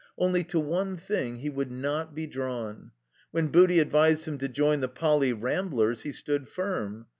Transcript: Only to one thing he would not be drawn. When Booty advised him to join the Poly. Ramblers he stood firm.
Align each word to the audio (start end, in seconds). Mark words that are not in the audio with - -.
Only 0.17 0.43
to 0.45 0.59
one 0.59 0.97
thing 0.97 1.35
he 1.35 1.51
would 1.51 1.71
not 1.71 2.15
be 2.15 2.25
drawn. 2.25 2.89
When 3.29 3.49
Booty 3.49 3.77
advised 3.79 4.25
him 4.25 4.39
to 4.39 4.47
join 4.49 4.79
the 4.79 4.87
Poly. 4.87 5.31
Ramblers 5.31 6.01
he 6.01 6.11
stood 6.11 6.49
firm. 6.49 7.05